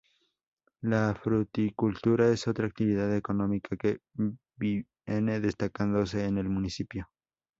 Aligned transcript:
La 0.81 1.13
fruticultura 1.13 2.27
es 2.29 2.47
otra 2.47 2.65
actividad 2.65 3.15
económica 3.15 3.77
que 3.77 3.99
viene 4.55 5.39
destacándose 5.39 6.25
en 6.25 6.39
el 6.39 6.49
municipio. 6.49 7.07